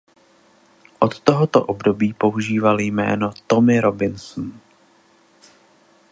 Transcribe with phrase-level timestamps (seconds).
[0.99, 4.53] Od tohoto období používal jméno Tommy Robinson.